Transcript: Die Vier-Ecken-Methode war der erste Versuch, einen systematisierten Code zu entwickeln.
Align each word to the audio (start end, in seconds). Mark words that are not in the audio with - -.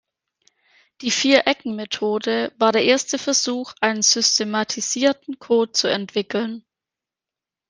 Die 1.01 1.11
Vier-Ecken-Methode 1.11 2.51
war 2.57 2.71
der 2.71 2.85
erste 2.85 3.19
Versuch, 3.19 3.73
einen 3.81 4.01
systematisierten 4.01 5.37
Code 5.37 5.73
zu 5.73 5.85
entwickeln. 5.89 6.65